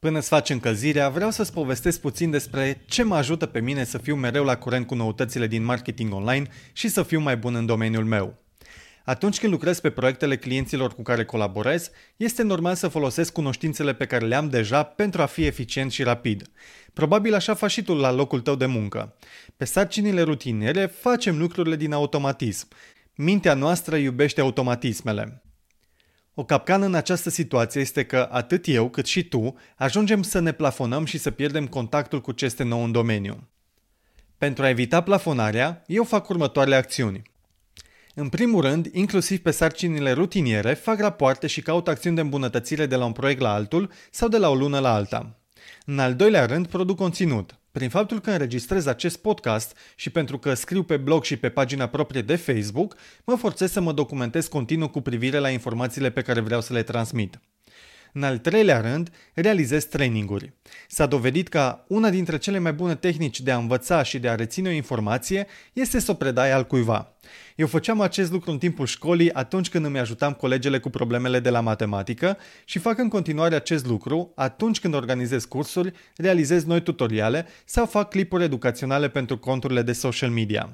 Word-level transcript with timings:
Până 0.00 0.18
îți 0.18 0.28
faci 0.28 0.50
încălzirea, 0.50 1.08
vreau 1.08 1.30
să-ți 1.30 1.52
povestesc 1.52 2.00
puțin 2.00 2.30
despre 2.30 2.84
ce 2.86 3.02
mă 3.02 3.16
ajută 3.16 3.46
pe 3.46 3.60
mine 3.60 3.84
să 3.84 3.98
fiu 3.98 4.14
mereu 4.14 4.44
la 4.44 4.56
curent 4.56 4.86
cu 4.86 4.94
noutățile 4.94 5.46
din 5.46 5.64
marketing 5.64 6.12
online 6.12 6.46
și 6.72 6.88
să 6.88 7.02
fiu 7.02 7.20
mai 7.20 7.36
bun 7.36 7.54
în 7.54 7.66
domeniul 7.66 8.04
meu. 8.04 8.38
Atunci 9.04 9.38
când 9.38 9.52
lucrez 9.52 9.80
pe 9.80 9.90
proiectele 9.90 10.36
clienților 10.36 10.94
cu 10.94 11.02
care 11.02 11.24
colaborez, 11.24 11.90
este 12.16 12.42
normal 12.42 12.74
să 12.74 12.88
folosesc 12.88 13.32
cunoștințele 13.32 13.94
pe 13.94 14.06
care 14.06 14.26
le 14.26 14.34
am 14.34 14.48
deja 14.48 14.82
pentru 14.82 15.22
a 15.22 15.26
fi 15.26 15.44
eficient 15.44 15.92
și 15.92 16.02
rapid. 16.02 16.50
Probabil 16.92 17.34
așa 17.34 17.54
faci 17.54 17.70
și 17.70 17.82
tu 17.82 17.94
la 17.94 18.10
locul 18.10 18.40
tău 18.40 18.54
de 18.54 18.66
muncă. 18.66 19.16
Pe 19.56 19.64
sarcinile 19.64 20.22
rutiniere 20.22 20.86
facem 20.86 21.38
lucrurile 21.38 21.76
din 21.76 21.92
automatism. 21.92 22.68
Mintea 23.14 23.54
noastră 23.54 23.96
iubește 23.96 24.40
automatismele. 24.40 25.42
O 26.40 26.44
capcană 26.44 26.84
în 26.84 26.94
această 26.94 27.30
situație 27.30 27.80
este 27.80 28.04
că 28.04 28.28
atât 28.30 28.66
eu 28.66 28.88
cât 28.88 29.06
și 29.06 29.24
tu 29.24 29.56
ajungem 29.76 30.22
să 30.22 30.38
ne 30.38 30.52
plafonăm 30.52 31.04
și 31.04 31.18
să 31.18 31.30
pierdem 31.30 31.66
contactul 31.66 32.20
cu 32.20 32.32
ce 32.32 32.44
este 32.44 32.62
nou 32.62 32.84
în 32.84 32.92
domeniu. 32.92 33.48
Pentru 34.36 34.64
a 34.64 34.68
evita 34.68 35.00
plafonarea, 35.00 35.84
eu 35.86 36.04
fac 36.04 36.28
următoarele 36.28 36.76
acțiuni. 36.76 37.22
În 38.14 38.28
primul 38.28 38.60
rând, 38.60 38.88
inclusiv 38.92 39.38
pe 39.38 39.50
sarcinile 39.50 40.12
rutiniere, 40.12 40.74
fac 40.74 41.00
rapoarte 41.00 41.46
și 41.46 41.62
caut 41.62 41.88
acțiuni 41.88 42.16
de 42.16 42.22
îmbunătățire 42.22 42.86
de 42.86 42.96
la 42.96 43.04
un 43.04 43.12
proiect 43.12 43.40
la 43.40 43.52
altul 43.52 43.90
sau 44.10 44.28
de 44.28 44.38
la 44.38 44.48
o 44.48 44.54
lună 44.54 44.78
la 44.78 44.94
alta. 44.94 45.36
În 45.84 45.98
al 45.98 46.14
doilea 46.14 46.46
rând, 46.46 46.66
produc 46.66 46.96
conținut. 46.96 47.57
Prin 47.72 47.88
faptul 47.88 48.20
că 48.20 48.30
înregistrez 48.30 48.86
acest 48.86 49.16
podcast 49.16 49.76
și 49.96 50.10
pentru 50.10 50.38
că 50.38 50.54
scriu 50.54 50.82
pe 50.82 50.96
blog 50.96 51.24
și 51.24 51.36
pe 51.36 51.48
pagina 51.48 51.86
proprie 51.86 52.22
de 52.22 52.36
Facebook, 52.36 52.96
mă 53.24 53.36
forțez 53.36 53.70
să 53.70 53.80
mă 53.80 53.92
documentez 53.92 54.46
continuu 54.46 54.88
cu 54.88 55.00
privire 55.00 55.38
la 55.38 55.50
informațiile 55.50 56.10
pe 56.10 56.22
care 56.22 56.40
vreau 56.40 56.60
să 56.60 56.72
le 56.72 56.82
transmit. 56.82 57.40
În 58.12 58.22
al 58.22 58.38
treilea 58.38 58.80
rând, 58.80 59.10
realizez 59.34 59.84
traininguri. 59.84 60.52
S-a 60.88 61.06
dovedit 61.06 61.48
că 61.48 61.84
una 61.88 62.10
dintre 62.10 62.38
cele 62.38 62.58
mai 62.58 62.72
bune 62.72 62.94
tehnici 62.94 63.40
de 63.40 63.50
a 63.50 63.56
învăța 63.56 64.02
și 64.02 64.18
de 64.18 64.28
a 64.28 64.34
reține 64.34 64.68
o 64.68 64.72
informație 64.72 65.46
este 65.72 65.98
să 65.98 66.10
o 66.10 66.14
predai 66.14 66.52
al 66.52 66.66
cuiva. 66.66 67.12
Eu 67.56 67.66
făceam 67.66 68.00
acest 68.00 68.32
lucru 68.32 68.50
în 68.50 68.58
timpul 68.58 68.86
școlii 68.86 69.32
atunci 69.32 69.68
când 69.68 69.84
îmi 69.84 69.98
ajutam 69.98 70.32
colegele 70.32 70.78
cu 70.78 70.90
problemele 70.90 71.40
de 71.40 71.50
la 71.50 71.60
matematică 71.60 72.36
și 72.64 72.78
fac 72.78 72.98
în 72.98 73.08
continuare 73.08 73.54
acest 73.54 73.86
lucru 73.86 74.32
atunci 74.34 74.80
când 74.80 74.94
organizez 74.94 75.44
cursuri, 75.44 75.92
realizez 76.16 76.64
noi 76.64 76.82
tutoriale 76.82 77.46
sau 77.64 77.86
fac 77.86 78.10
clipuri 78.10 78.44
educaționale 78.44 79.08
pentru 79.08 79.38
conturile 79.38 79.82
de 79.82 79.92
social 79.92 80.30
media. 80.30 80.70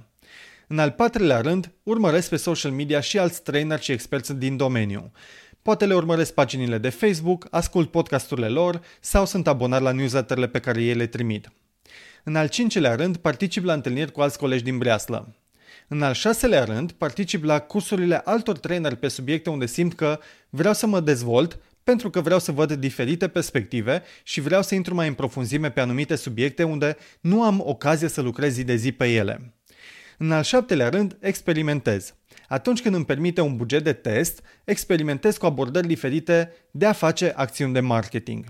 În 0.66 0.78
al 0.78 0.91
patrulea 0.91 1.41
rând, 1.41 1.72
urmăresc 1.82 2.28
pe 2.28 2.36
social 2.36 2.72
media 2.72 3.00
și 3.00 3.19
alți 3.19 3.42
trainer 3.42 3.80
și 3.80 3.92
experți 3.92 4.34
din 4.34 4.56
domeniu. 4.56 5.12
Poate 5.64 5.86
le 5.86 5.94
urmăresc 5.94 6.34
paginile 6.34 6.78
de 6.78 6.88
Facebook, 6.88 7.46
ascult 7.50 7.90
podcasturile 7.90 8.48
lor 8.48 8.80
sau 9.00 9.26
sunt 9.26 9.46
abonat 9.46 9.82
la 9.82 9.92
newsletterele 9.92 10.48
pe 10.48 10.58
care 10.58 10.82
ei 10.82 10.94
le 10.94 11.06
trimit. 11.06 11.52
În 12.24 12.36
al 12.36 12.48
cincilea 12.48 12.94
rând, 12.94 13.16
particip 13.16 13.64
la 13.64 13.72
întâlniri 13.72 14.12
cu 14.12 14.20
alți 14.20 14.38
colegi 14.38 14.62
din 14.62 14.78
Breaslă. 14.78 15.34
În 15.88 16.02
al 16.02 16.12
șaselea 16.12 16.64
rând, 16.64 16.92
particip 16.92 17.44
la 17.44 17.58
cursurile 17.58 18.20
altor 18.24 18.58
traineri 18.58 18.96
pe 18.96 19.08
subiecte 19.08 19.50
unde 19.50 19.66
simt 19.66 19.94
că 19.94 20.18
vreau 20.50 20.74
să 20.74 20.86
mă 20.86 21.00
dezvolt 21.00 21.58
pentru 21.84 22.10
că 22.10 22.20
vreau 22.20 22.38
să 22.38 22.52
văd 22.52 22.72
diferite 22.72 23.28
perspective 23.28 24.02
și 24.22 24.40
vreau 24.40 24.62
să 24.62 24.74
intru 24.74 24.94
mai 24.94 25.08
în 25.08 25.14
profunzime 25.14 25.70
pe 25.70 25.80
anumite 25.80 26.14
subiecte 26.14 26.62
unde 26.62 26.97
nu 27.20 27.42
am 27.42 27.62
ocazie 27.64 28.08
să 28.08 28.20
lucrez 28.20 28.53
zi 28.53 28.64
de 28.64 28.74
zi 28.74 28.92
pe 28.92 29.06
ele. 29.12 29.54
În 30.19 30.32
al 30.32 30.42
șaptelea 30.42 30.88
rând, 30.88 31.16
experimentez. 31.20 32.14
Atunci 32.49 32.82
când 32.82 32.94
îmi 32.94 33.05
permite 33.05 33.41
un 33.41 33.56
buget 33.56 33.84
de 33.84 33.93
test, 33.93 34.43
experimentez 34.65 35.37
cu 35.37 35.47
abordări 35.47 35.87
diferite 35.87 36.53
de 36.71 36.87
a 36.87 36.93
face 36.93 37.32
acțiuni 37.37 37.72
de 37.72 37.81
marketing. 37.81 38.44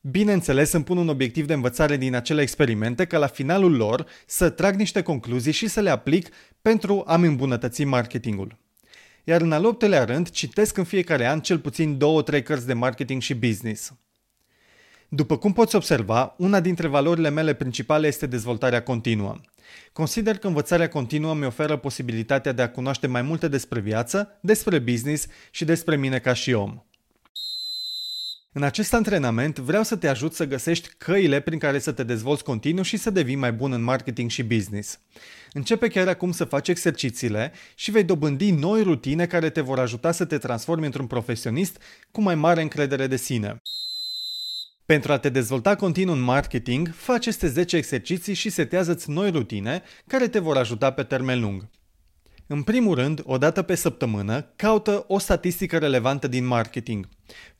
Bineînțeles, 0.00 0.72
îmi 0.72 0.84
pun 0.84 0.96
un 0.96 1.08
obiectiv 1.08 1.46
de 1.46 1.52
învățare 1.52 1.96
din 1.96 2.14
acele 2.14 2.42
experimente 2.42 3.04
ca 3.04 3.18
la 3.18 3.26
finalul 3.26 3.76
lor 3.76 4.06
să 4.26 4.50
trag 4.50 4.74
niște 4.74 5.02
concluzii 5.02 5.52
și 5.52 5.68
să 5.68 5.80
le 5.80 5.90
aplic 5.90 6.28
pentru 6.62 7.02
a-mi 7.06 7.26
îmbunătăți 7.26 7.84
marketingul. 7.84 8.58
Iar 9.24 9.40
în 9.40 9.52
al 9.52 9.64
optelea 9.64 10.04
rând, 10.04 10.30
citesc 10.30 10.76
în 10.76 10.84
fiecare 10.84 11.26
an 11.26 11.40
cel 11.40 11.58
puțin 11.58 11.98
două-trei 11.98 12.42
cărți 12.42 12.66
de 12.66 12.72
marketing 12.72 13.22
și 13.22 13.34
business. 13.34 13.92
După 15.08 15.38
cum 15.38 15.52
poți 15.52 15.76
observa, 15.76 16.34
una 16.38 16.60
dintre 16.60 16.86
valorile 16.86 17.30
mele 17.30 17.54
principale 17.54 18.06
este 18.06 18.26
dezvoltarea 18.26 18.82
continuă. 18.82 19.36
Consider 19.92 20.38
că 20.38 20.46
învățarea 20.46 20.88
continuă 20.88 21.34
mi 21.34 21.46
oferă 21.46 21.76
posibilitatea 21.76 22.52
de 22.52 22.62
a 22.62 22.70
cunoaște 22.70 23.06
mai 23.06 23.22
multe 23.22 23.48
despre 23.48 23.80
viață, 23.80 24.38
despre 24.40 24.78
business 24.78 25.26
și 25.50 25.64
despre 25.64 25.96
mine 25.96 26.18
ca 26.18 26.32
și 26.32 26.52
om. 26.52 26.82
În 28.52 28.62
acest 28.62 28.94
antrenament 28.94 29.58
vreau 29.58 29.82
să 29.82 29.96
te 29.96 30.08
ajut 30.08 30.34
să 30.34 30.46
găsești 30.46 30.88
căile 30.98 31.40
prin 31.40 31.58
care 31.58 31.78
să 31.78 31.92
te 31.92 32.02
dezvolți 32.02 32.44
continuu 32.44 32.82
și 32.82 32.96
să 32.96 33.10
devii 33.10 33.34
mai 33.34 33.52
bun 33.52 33.72
în 33.72 33.82
marketing 33.82 34.30
și 34.30 34.42
business. 34.42 34.98
Începe 35.52 35.88
chiar 35.88 36.08
acum 36.08 36.32
să 36.32 36.44
faci 36.44 36.68
exercițiile 36.68 37.52
și 37.74 37.90
vei 37.90 38.04
dobândi 38.04 38.50
noi 38.50 38.82
rutine 38.82 39.26
care 39.26 39.50
te 39.50 39.60
vor 39.60 39.78
ajuta 39.78 40.12
să 40.12 40.24
te 40.24 40.38
transformi 40.38 40.84
într-un 40.84 41.06
profesionist 41.06 41.82
cu 42.10 42.22
mai 42.22 42.34
mare 42.34 42.62
încredere 42.62 43.06
de 43.06 43.16
sine. 43.16 43.60
Pentru 44.90 45.12
a 45.12 45.18
te 45.18 45.28
dezvolta 45.28 45.76
continuu 45.76 46.14
în 46.14 46.20
marketing, 46.20 46.94
faci 46.94 47.16
aceste 47.16 47.48
10 47.48 47.76
exerciții 47.76 48.34
și 48.34 48.50
setează-ți 48.50 49.10
noi 49.10 49.30
rutine 49.30 49.82
care 50.06 50.28
te 50.28 50.38
vor 50.38 50.56
ajuta 50.56 50.92
pe 50.92 51.02
termen 51.02 51.40
lung. 51.40 51.68
În 52.46 52.62
primul 52.62 52.94
rând, 52.94 53.20
o 53.24 53.38
dată 53.38 53.62
pe 53.62 53.74
săptămână, 53.74 54.52
caută 54.56 55.04
o 55.08 55.18
statistică 55.18 55.78
relevantă 55.78 56.28
din 56.28 56.46
marketing. 56.46 57.08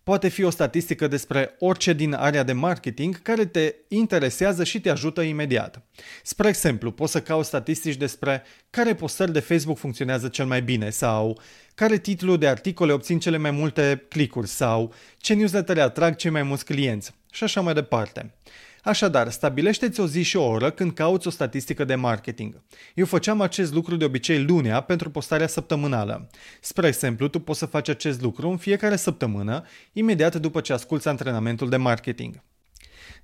Poate 0.02 0.28
fi 0.28 0.42
o 0.42 0.50
statistică 0.50 1.06
despre 1.06 1.54
orice 1.58 1.92
din 1.92 2.12
area 2.12 2.42
de 2.42 2.52
marketing 2.52 3.22
care 3.22 3.46
te 3.46 3.74
interesează 3.88 4.64
și 4.64 4.80
te 4.80 4.90
ajută 4.90 5.20
imediat. 5.20 5.82
Spre 6.22 6.48
exemplu, 6.48 6.90
poți 6.90 7.12
să 7.12 7.22
cauți 7.22 7.48
statistici 7.48 7.96
despre 7.96 8.42
care 8.70 8.94
postări 8.94 9.32
de 9.32 9.40
Facebook 9.40 9.78
funcționează 9.78 10.28
cel 10.28 10.46
mai 10.46 10.62
bine 10.62 10.90
sau 10.90 11.40
care 11.74 11.98
titlu 11.98 12.36
de 12.36 12.48
articole 12.48 12.92
obțin 12.92 13.18
cele 13.18 13.36
mai 13.36 13.50
multe 13.50 14.04
clicuri 14.08 14.48
sau 14.48 14.92
ce 15.18 15.34
newsletter 15.34 15.78
atrag 15.78 16.16
cei 16.16 16.30
mai 16.30 16.42
mulți 16.42 16.64
clienți 16.64 17.18
și 17.32 17.44
așa 17.44 17.60
mai 17.60 17.74
departe. 17.74 18.34
Așadar, 18.82 19.30
stabilește-ți 19.30 20.00
o 20.00 20.06
zi 20.06 20.22
și 20.22 20.36
o 20.36 20.44
oră 20.44 20.70
când 20.70 20.92
cauți 20.92 21.26
o 21.26 21.30
statistică 21.30 21.84
de 21.84 21.94
marketing. 21.94 22.62
Eu 22.94 23.04
făceam 23.04 23.40
acest 23.40 23.72
lucru 23.72 23.96
de 23.96 24.04
obicei 24.04 24.42
lunea 24.44 24.80
pentru 24.80 25.10
postarea 25.10 25.46
săptămânală. 25.46 26.30
Spre 26.60 26.86
exemplu, 26.86 27.28
tu 27.28 27.38
poți 27.38 27.58
să 27.58 27.66
faci 27.66 27.88
acest 27.88 28.20
lucru 28.20 28.48
în 28.48 28.56
fiecare 28.56 28.96
săptămână, 28.96 29.64
imediat 29.92 30.36
după 30.36 30.60
ce 30.60 30.72
asculți 30.72 31.08
antrenamentul 31.08 31.68
de 31.68 31.76
marketing. 31.76 32.42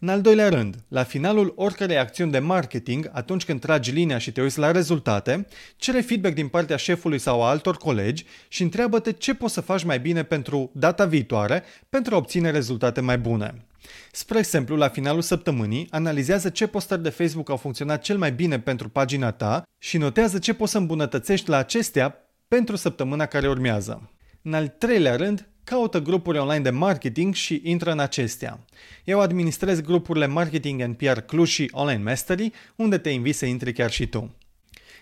În 0.01 0.09
al 0.09 0.21
doilea 0.21 0.49
rând, 0.49 0.77
la 0.89 1.03
finalul 1.03 1.53
oricărei 1.57 1.99
acțiuni 1.99 2.31
de 2.31 2.39
marketing, 2.39 3.11
atunci 3.13 3.45
când 3.45 3.61
tragi 3.61 3.91
linia 3.91 4.19
și 4.19 4.33
te 4.33 4.43
uiți 4.43 4.59
la 4.59 4.71
rezultate, 4.71 5.47
cere 5.77 6.01
feedback 6.01 6.35
din 6.35 6.49
partea 6.49 6.77
șefului 6.77 7.19
sau 7.19 7.43
a 7.43 7.49
altor 7.49 7.77
colegi 7.77 8.25
și 8.49 8.63
întreabă-te 8.63 9.13
ce 9.13 9.35
poți 9.35 9.55
să 9.55 9.61
faci 9.61 9.85
mai 9.85 10.01
bine 10.01 10.23
pentru 10.23 10.71
data 10.75 11.05
viitoare 11.05 11.63
pentru 11.89 12.15
a 12.15 12.19
obține 12.19 12.51
rezultate 12.51 13.01
mai 13.01 13.19
bune. 13.19 13.66
Spre 14.13 14.39
exemplu, 14.39 14.77
la 14.77 14.89
finalul 14.89 15.23
săptămânii, 15.23 15.87
analizează 15.91 16.49
ce 16.49 16.67
postări 16.67 17.03
de 17.03 17.09
Facebook 17.09 17.51
au 17.51 17.57
funcționat 17.57 18.03
cel 18.03 18.19
mai 18.19 18.33
bine 18.33 18.61
pentru 18.61 18.89
pagina 18.89 19.31
ta 19.31 19.63
și 19.79 19.99
notează 19.99 20.39
ce 20.39 20.55
poți 20.55 20.71
să 20.73 20.79
îmbunătățești 20.79 21.49
la 21.49 21.57
acestea 21.57 22.17
pentru 22.49 22.77
săptămâna 22.77 23.27
care 23.27 23.49
urmează. 23.49 24.11
În 24.43 24.55
al 24.55 24.69
treilea 24.69 25.17
rând, 25.17 25.49
caută 25.65 26.01
grupuri 26.01 26.39
online 26.39 26.63
de 26.63 26.71
marketing 26.71 27.35
și 27.35 27.61
intră 27.65 27.91
în 27.91 27.99
acestea. 27.99 28.65
Eu 29.05 29.21
administrez 29.21 29.81
grupurile 29.81 30.27
Marketing 30.27 30.81
and 30.81 30.97
PR 30.97 31.19
Cluj 31.19 31.49
și 31.49 31.71
Online 31.73 32.03
Mastery, 32.03 32.53
unde 32.77 32.99
te 32.99 33.11
invit 33.11 33.35
să 33.35 33.47
intri 33.47 33.73
chiar 33.73 33.91
și 33.91 34.07
tu. 34.07 34.35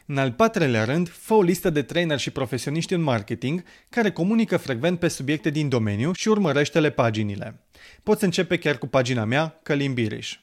În 0.07 0.19
al 0.19 0.33
patrulea 0.33 0.85
rând, 0.85 1.09
fă 1.09 1.35
o 1.35 1.43
listă 1.43 1.71
de 1.71 1.83
trainer 1.83 2.19
și 2.19 2.31
profesioniști 2.31 2.93
în 2.93 3.01
marketing 3.01 3.65
care 3.89 4.11
comunică 4.11 4.57
frecvent 4.57 4.99
pe 4.99 5.09
subiecte 5.09 5.51
din 5.51 5.69
domeniu 5.69 6.13
și 6.13 6.29
urmărește-le 6.29 6.91
paginile. 6.91 7.61
Poți 8.03 8.25
începe 8.25 8.59
chiar 8.59 8.79
cu 8.79 8.87
pagina 8.87 9.25
mea, 9.25 9.61
Călim 9.63 9.95
Biriș. 9.95 10.39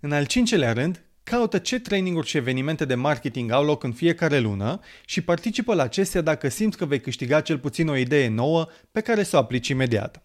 În 0.00 0.12
al 0.12 0.26
cincelea 0.26 0.72
rând, 0.72 1.04
caută 1.22 1.58
ce 1.58 1.80
traininguri 1.80 2.26
și 2.26 2.36
evenimente 2.36 2.84
de 2.84 2.94
marketing 2.94 3.50
au 3.50 3.64
loc 3.64 3.82
în 3.82 3.92
fiecare 3.92 4.38
lună 4.38 4.80
și 5.04 5.20
participă 5.20 5.74
la 5.74 5.82
acestea 5.82 6.20
dacă 6.20 6.48
simți 6.48 6.76
că 6.76 6.84
vei 6.84 7.00
câștiga 7.00 7.40
cel 7.40 7.58
puțin 7.58 7.88
o 7.88 7.96
idee 7.96 8.28
nouă 8.28 8.68
pe 8.92 9.00
care 9.00 9.22
să 9.22 9.36
o 9.36 9.38
aplici 9.38 9.68
imediat. 9.68 10.22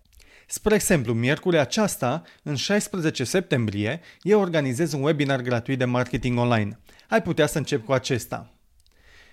Spre 0.47 0.75
exemplu, 0.75 1.13
miercuri 1.13 1.59
aceasta, 1.59 2.23
în 2.44 2.56
16 2.56 3.23
septembrie, 3.23 4.01
eu 4.21 4.39
organizez 4.39 4.94
un 4.94 5.01
webinar 5.01 5.41
gratuit 5.41 5.77
de 5.77 5.85
marketing 5.85 6.39
online. 6.39 6.79
Ai 7.09 7.21
putea 7.21 7.45
să 7.45 7.57
încep 7.57 7.85
cu 7.85 7.91
acesta. 7.91 8.53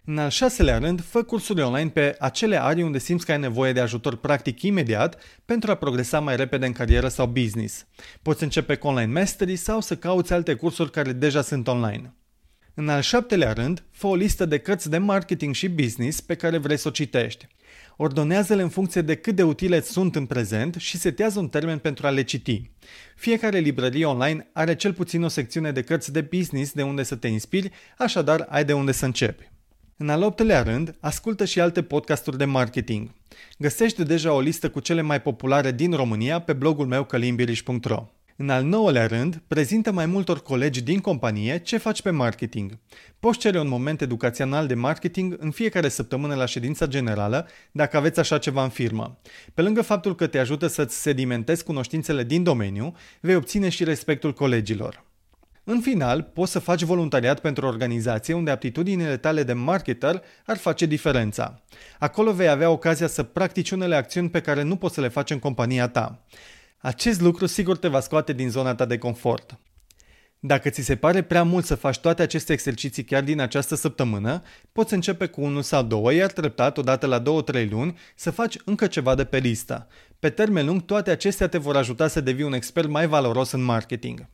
În 0.05 0.19
al 0.19 0.31
șaselea 0.31 0.79
rând, 0.79 1.03
fă 1.03 1.23
cursuri 1.23 1.63
online 1.63 1.91
pe 1.91 2.17
acele 2.19 2.63
arii 2.63 2.83
unde 2.83 2.99
simți 2.99 3.25
că 3.25 3.33
ai 3.33 3.39
nevoie 3.39 3.73
de 3.73 3.81
ajutor 3.81 4.17
practic 4.17 4.63
imediat 4.63 5.23
pentru 5.45 5.71
a 5.71 5.75
progresa 5.75 6.21
mai 6.21 6.37
repede 6.37 6.67
în 6.67 6.73
carieră 6.73 7.09
sau 7.09 7.27
business. 7.27 7.87
Poți 8.23 8.43
începe 8.43 8.75
cu 8.75 8.87
online 8.87 9.13
mastery 9.13 9.57
sau 9.57 9.81
să 9.81 9.97
cauți 9.97 10.33
alte 10.33 10.55
cursuri 10.55 10.91
care 10.91 11.13
deja 11.13 11.43
sunt 11.43 11.69
online. 11.69 12.13
În 12.75 12.89
al 12.89 13.01
șaptelea 13.01 13.53
rând, 13.53 13.85
fă 13.91 14.07
o 14.07 14.15
listă 14.15 14.47
de 14.47 14.59
cărți 14.59 14.91
de 14.91 14.99
marketing 14.99 15.55
și 15.55 15.69
business 15.69 16.21
pe 16.21 16.35
care 16.35 16.59
vrei 16.59 16.77
să 16.77 16.89
o 16.89 16.91
citești. 16.91 17.47
Ordonează-le 17.97 18.63
în 18.63 18.69
funcție 18.69 19.01
de 19.01 19.15
cât 19.15 19.35
de 19.35 19.43
utile 19.43 19.81
sunt 19.81 20.17
în 20.17 20.27
prezent 20.27 20.75
și 20.75 20.97
setează 20.97 21.39
un 21.39 21.49
termen 21.49 21.79
pentru 21.79 22.07
a 22.07 22.11
le 22.11 22.23
citi. 22.23 22.71
Fiecare 23.17 23.59
librărie 23.59 24.05
online 24.05 24.51
are 24.53 24.75
cel 24.75 24.93
puțin 24.93 25.23
o 25.23 25.29
secțiune 25.29 25.73
de 25.73 25.83
cărți 25.83 26.13
de 26.13 26.21
business 26.21 26.73
de 26.73 26.83
unde 26.83 27.03
să 27.03 27.17
te 27.17 27.29
inspiri, 27.29 27.71
așadar 27.97 28.47
ai 28.49 28.65
de 28.65 28.73
unde 28.73 28.93
să 28.93 29.05
începi. 29.05 29.51
În 30.01 30.09
al 30.09 30.23
optelea 30.23 30.63
rând, 30.63 30.95
ascultă 31.01 31.45
și 31.45 31.61
alte 31.61 31.83
podcasturi 31.83 32.39
de 32.39 32.45
marketing. 32.45 33.11
Găsește 33.59 34.03
deja 34.03 34.33
o 34.33 34.41
listă 34.41 34.71
cu 34.71 34.81
cele 34.81 35.01
mai 35.01 35.23
populare 35.23 35.73
din 35.73 35.93
România 35.93 36.41
pe 36.41 36.53
blogul 36.53 36.87
meu 36.87 37.05
călimbiriș.ro. 37.05 38.09
În 38.37 38.49
al 38.51 38.65
nouălea 38.65 39.07
rând, 39.07 39.43
prezintă 39.47 39.93
mai 39.93 40.07
multor 40.07 40.43
colegi 40.43 40.83
din 40.83 40.99
companie 40.99 41.59
ce 41.59 41.77
faci 41.77 42.03
pe 42.03 42.11
marketing. 42.11 42.79
Poți 43.21 43.39
cere 43.39 43.61
un 43.61 43.69
moment 43.69 44.01
educațional 44.01 44.67
de 44.67 44.75
marketing 44.75 45.37
în 45.39 45.51
fiecare 45.51 45.89
săptămână 45.89 46.35
la 46.35 46.47
ședința 46.47 46.87
generală, 46.87 47.49
dacă 47.73 47.97
aveți 47.97 48.21
așa 48.21 48.39
ceva 48.39 48.63
în 48.63 48.69
firmă. 48.69 49.19
Pe 49.55 49.63
lângă 49.63 49.83
faptul 49.83 50.15
că 50.15 50.27
te 50.27 50.39
ajută 50.39 50.67
să-ți 50.67 51.01
sedimentezi 51.01 51.65
cunoștințele 51.65 52.25
din 52.25 52.43
domeniu, 52.43 52.95
vei 53.21 53.35
obține 53.35 53.69
și 53.69 53.85
respectul 53.85 54.33
colegilor. 54.33 55.07
În 55.71 55.81
final, 55.81 56.23
poți 56.23 56.53
să 56.53 56.59
faci 56.59 56.83
voluntariat 56.83 57.41
pentru 57.41 57.65
o 57.65 57.69
organizație 57.69 58.35
unde 58.35 58.51
aptitudinile 58.51 59.17
tale 59.17 59.43
de 59.43 59.53
marketer 59.53 60.23
ar 60.47 60.57
face 60.57 60.87
diferența. 60.87 61.63
Acolo 61.99 62.33
vei 62.33 62.49
avea 62.49 62.71
ocazia 62.71 63.07
să 63.07 63.23
practici 63.23 63.71
unele 63.71 63.97
acțiuni 63.97 64.31
pe 64.31 64.41
care 64.41 64.63
nu 64.63 64.77
poți 64.77 64.95
să 64.95 65.01
le 65.01 65.09
faci 65.09 65.31
în 65.31 65.39
compania 65.39 65.89
ta. 65.89 66.25
Acest 66.79 67.21
lucru 67.21 67.47
sigur 67.47 67.77
te 67.77 67.89
va 67.89 68.01
scoate 68.01 68.33
din 68.33 68.51
zona 68.51 68.75
ta 68.75 68.85
de 68.85 68.99
confort. 68.99 69.59
Dacă 70.39 70.69
ți 70.69 70.83
se 70.83 70.97
pare 70.97 71.23
prea 71.23 71.43
mult 71.43 71.65
să 71.65 71.75
faci 71.75 71.99
toate 71.99 72.23
aceste 72.23 72.53
exerciții 72.53 73.05
chiar 73.05 73.23
din 73.23 73.41
această 73.41 73.75
săptămână, 73.75 74.43
poți 74.73 74.95
începe 74.95 75.27
cu 75.27 75.41
unul 75.41 75.63
sau 75.63 75.83
două, 75.83 76.13
iar 76.13 76.33
treptat, 76.33 76.79
odată 76.79 77.07
la 77.07 77.23
2-3 77.23 77.69
luni, 77.71 77.99
să 78.15 78.31
faci 78.31 78.57
încă 78.65 78.87
ceva 78.87 79.15
de 79.15 79.25
pe 79.25 79.39
listă. 79.39 79.87
Pe 80.19 80.31
termen 80.31 80.67
lung, 80.67 80.85
toate 80.85 81.11
acestea 81.11 81.49
te 81.49 81.59
vor 81.59 81.77
ajuta 81.77 82.09
să 82.09 82.21
devii 82.21 82.45
un 82.45 82.53
expert 82.53 82.89
mai 82.89 83.07
valoros 83.07 83.51
în 83.51 83.63
marketing. 83.63 84.29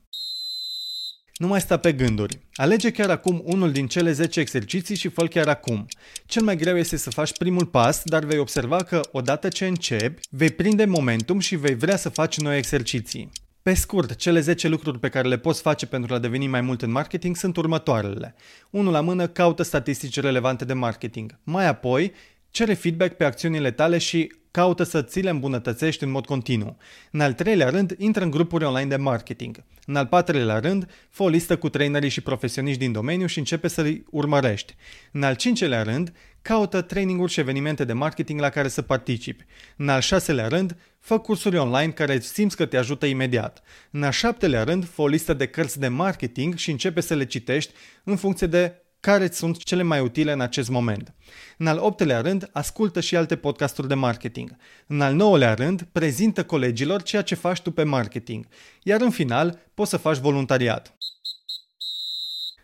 Nu 1.37 1.47
mai 1.47 1.61
sta 1.61 1.77
pe 1.77 1.93
gânduri. 1.93 2.39
Alege 2.55 2.91
chiar 2.91 3.11
acum 3.11 3.43
unul 3.45 3.73
din 3.73 3.87
cele 3.87 4.13
10 4.13 4.41
exerciții 4.41 4.97
și 4.97 5.09
fă 5.09 5.27
chiar 5.27 5.49
acum. 5.49 5.87
Cel 6.27 6.43
mai 6.43 6.57
greu 6.57 6.77
este 6.77 6.97
să 6.97 7.11
faci 7.11 7.33
primul 7.33 7.67
pas, 7.67 8.03
dar 8.05 8.25
vei 8.25 8.39
observa 8.39 8.77
că 8.77 9.01
odată 9.13 9.49
ce 9.49 9.67
începi, 9.67 10.21
vei 10.31 10.51
prinde 10.51 10.85
momentum 10.85 11.39
și 11.39 11.57
vei 11.57 11.75
vrea 11.75 11.97
să 11.97 12.09
faci 12.09 12.39
noi 12.39 12.57
exerciții. 12.57 13.31
Pe 13.63 13.75
scurt, 13.75 14.15
cele 14.15 14.41
10 14.41 14.69
lucruri 14.69 14.99
pe 14.99 15.09
care 15.09 15.29
le 15.29 15.39
poți 15.39 15.61
face 15.61 15.87
pentru 15.87 16.15
a 16.15 16.19
deveni 16.19 16.47
mai 16.47 16.61
mult 16.61 16.83
în 16.83 16.91
marketing 16.91 17.37
sunt 17.37 17.57
următoarele. 17.57 18.35
1 18.71 18.91
la 18.91 19.01
mână, 19.01 19.27
caută 19.27 19.63
statistici 19.63 20.21
relevante 20.21 20.65
de 20.65 20.73
marketing. 20.73 21.39
Mai 21.43 21.67
apoi, 21.67 22.13
cere 22.55 22.75
feedback 22.75 23.17
pe 23.17 23.25
acțiunile 23.25 23.71
tale 23.71 23.99
și 23.99 24.33
caută 24.51 24.83
să 24.83 25.03
ți 25.03 25.21
le 25.21 25.31
îmbunătățești 25.31 26.05
în 26.05 26.11
mod 26.11 26.27
continuu. 26.27 26.77
În 27.11 27.21
al 27.21 27.33
treilea 27.33 27.69
rând, 27.69 27.95
intră 27.99 28.25
în 28.25 28.31
grupuri 28.31 28.65
online 28.65 28.89
de 28.89 28.97
marketing. 28.97 29.65
În 29.87 29.97
al 29.97 30.06
patrulea 30.06 30.59
rând, 30.59 30.91
fă 31.11 31.23
o 31.23 31.29
listă 31.29 31.56
cu 31.56 31.69
trainerii 31.69 32.09
și 32.09 32.21
profesioniști 32.21 32.81
din 32.81 32.93
domeniu 32.93 33.27
și 33.27 33.39
începe 33.39 33.69
să-i 33.69 34.05
urmărești. 34.11 34.75
În 35.12 35.23
al 35.23 35.35
cincelea 35.35 35.83
rând, 35.83 36.12
caută 36.43 36.81
traininguri 36.81 37.33
și 37.33 37.41
evenimente 37.41 37.85
de 37.85 37.93
marketing 37.93 38.41
la 38.41 38.49
care 38.49 38.69
să 38.69 38.83
participi. 38.83 39.45
În 39.77 39.89
al 39.89 40.01
șaselea 40.01 40.49
rând, 40.49 40.77
fă 41.01 41.19
cursuri 41.19 41.56
online 41.56 41.93
care 41.93 42.21
simți 42.21 42.56
că 42.56 42.67
te 42.67 42.77
ajută 42.77 43.06
imediat. 43.06 43.62
În 43.91 44.03
al 44.03 44.12
șaptelea 44.12 44.65
rând, 44.65 44.89
fă 44.89 45.03
o 45.03 45.06
listă 45.06 45.33
de 45.33 45.47
cărți 45.47 45.81
de 45.81 45.89
marketing 45.89 46.56
și 46.56 46.71
începe 46.71 47.01
să 47.01 47.15
le 47.15 47.27
citești 47.27 47.73
în 48.05 48.17
funcție 48.17 48.47
de 48.47 48.84
care 49.05 49.31
sunt 49.31 49.62
cele 49.62 49.83
mai 49.83 50.01
utile 50.01 50.33
în 50.33 50.41
acest 50.41 50.69
moment. 50.69 51.15
În 51.59 51.67
al 51.67 51.79
optelea 51.79 52.21
rând, 52.21 52.49
ascultă 52.53 53.01
și 53.01 53.17
alte 53.17 53.37
podcasturi 53.37 53.89
de 53.89 53.95
marketing. 53.95 54.56
În 54.87 55.01
al 55.01 55.15
nouălea 55.15 55.55
rând, 55.55 55.87
prezintă 55.93 56.45
colegilor 56.45 57.03
ceea 57.03 57.23
ce 57.23 57.35
faci 57.35 57.61
tu 57.61 57.71
pe 57.71 57.83
marketing. 57.83 58.47
Iar 58.83 59.01
în 59.01 59.11
final, 59.11 59.59
poți 59.75 59.91
să 59.91 59.97
faci 59.97 60.17
voluntariat. 60.17 60.97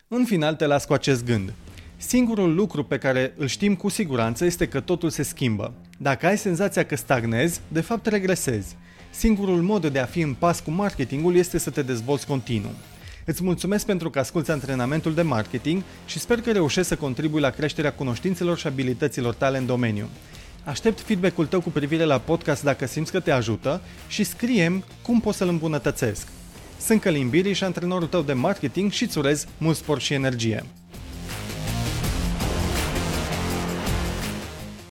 În 0.08 0.24
final 0.24 0.54
te 0.54 0.66
las 0.66 0.84
cu 0.84 0.92
acest 0.92 1.24
gând. 1.24 1.52
Singurul 1.96 2.54
lucru 2.54 2.84
pe 2.84 2.98
care 2.98 3.34
îl 3.36 3.46
știm 3.46 3.74
cu 3.74 3.88
siguranță 3.88 4.44
este 4.44 4.68
că 4.68 4.80
totul 4.80 5.10
se 5.10 5.22
schimbă. 5.22 5.74
Dacă 5.98 6.26
ai 6.26 6.38
senzația 6.38 6.84
că 6.84 6.96
stagnezi, 6.96 7.60
de 7.68 7.80
fapt 7.80 8.06
regresezi. 8.06 8.76
Singurul 9.10 9.62
mod 9.62 9.86
de 9.86 9.98
a 9.98 10.04
fi 10.04 10.20
în 10.20 10.34
pas 10.34 10.60
cu 10.60 10.70
marketingul 10.70 11.36
este 11.36 11.58
să 11.58 11.70
te 11.70 11.82
dezvolți 11.82 12.26
continuu. 12.26 12.74
Îți 13.24 13.42
mulțumesc 13.42 13.86
pentru 13.86 14.10
că 14.10 14.18
asculti 14.18 14.50
antrenamentul 14.50 15.14
de 15.14 15.22
marketing 15.22 15.82
și 16.06 16.18
sper 16.18 16.40
că 16.40 16.52
reușești 16.52 16.88
să 16.88 16.96
contribui 16.96 17.40
la 17.40 17.50
creșterea 17.50 17.92
cunoștințelor 17.92 18.58
și 18.58 18.66
abilităților 18.66 19.34
tale 19.34 19.58
în 19.58 19.66
domeniu. 19.66 20.08
Aștept 20.64 21.00
feedback-ul 21.00 21.46
tău 21.46 21.60
cu 21.60 21.70
privire 21.70 22.04
la 22.04 22.18
podcast 22.18 22.62
dacă 22.62 22.86
simți 22.86 23.12
că 23.12 23.20
te 23.20 23.30
ajută 23.30 23.80
și 24.08 24.24
scriem 24.24 24.84
cum 25.02 25.20
poți 25.20 25.36
să-l 25.36 25.48
îmbunătățesc. 25.48 26.26
Sunt 26.80 27.00
Călim 27.00 27.28
Biriș 27.28 27.56
și 27.56 27.64
antrenorul 27.64 28.08
tău 28.08 28.22
de 28.22 28.32
marketing 28.32 28.90
și 28.90 29.02
îți 29.02 29.18
urez 29.18 29.46
mult 29.58 29.76
spor 29.76 30.00
și 30.00 30.12
energie. 30.12 30.64